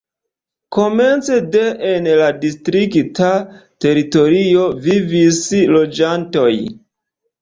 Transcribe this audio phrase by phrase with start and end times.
[0.75, 3.29] Komence de en la distrikta
[3.85, 5.43] teritorio vivis
[5.77, 6.49] loĝantoj.